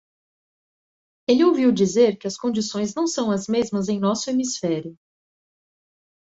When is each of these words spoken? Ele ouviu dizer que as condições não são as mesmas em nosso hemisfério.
Ele 1.27 1.43
ouviu 1.43 1.71
dizer 1.71 2.17
que 2.17 2.25
as 2.25 2.35
condições 2.35 2.95
não 2.95 3.05
são 3.05 3.29
as 3.29 3.45
mesmas 3.47 3.87
em 3.87 3.99
nosso 3.99 4.31
hemisfério. 4.31 4.97